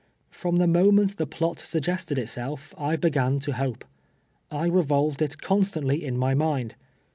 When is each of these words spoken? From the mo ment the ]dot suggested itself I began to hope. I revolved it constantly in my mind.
From 0.31 0.55
the 0.55 0.65
mo 0.65 0.91
ment 0.91 1.17
the 1.17 1.27
]dot 1.27 1.59
suggested 1.59 2.17
itself 2.17 2.73
I 2.75 2.95
began 2.95 3.37
to 3.41 3.51
hope. 3.53 3.85
I 4.49 4.65
revolved 4.65 5.21
it 5.21 5.37
constantly 5.39 6.03
in 6.03 6.17
my 6.17 6.33
mind. 6.33 6.73